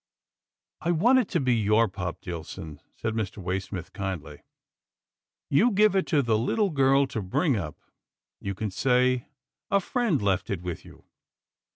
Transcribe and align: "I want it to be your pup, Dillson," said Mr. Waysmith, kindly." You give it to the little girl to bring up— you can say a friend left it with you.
"I 0.81 0.89
want 0.89 1.19
it 1.19 1.27
to 1.29 1.39
be 1.39 1.53
your 1.53 1.87
pup, 1.87 2.21
Dillson," 2.21 2.79
said 2.95 3.13
Mr. 3.13 3.37
Waysmith, 3.37 3.93
kindly." 3.93 4.41
You 5.51 5.69
give 5.71 5.95
it 5.95 6.07
to 6.07 6.23
the 6.23 6.39
little 6.39 6.71
girl 6.71 7.05
to 7.05 7.21
bring 7.21 7.55
up— 7.55 7.79
you 8.41 8.55
can 8.55 8.71
say 8.71 9.27
a 9.69 9.79
friend 9.79 10.19
left 10.19 10.49
it 10.49 10.63
with 10.63 10.83
you. 10.85 11.05